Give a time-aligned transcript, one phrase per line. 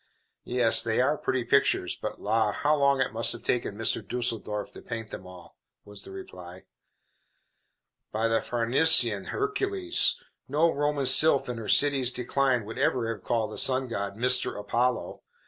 [0.47, 2.51] "Yes, they are pretty pictures; but la!
[2.53, 4.01] how long it must have taken Mr.
[4.01, 6.63] Düsseldorf to paint them all;" was the reply.
[8.11, 10.17] By the Farnesian Hercules!
[10.47, 14.59] no Roman sylph in her city's decline would ever have called the sun god, Mr.
[14.59, 15.21] Apollo.